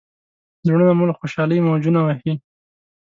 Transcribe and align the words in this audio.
زړونه 0.65 0.93
مو 0.97 1.03
له 1.09 1.13
خوشالۍ 1.19 1.59
موجونه 1.61 1.99
وهي. 2.03 2.33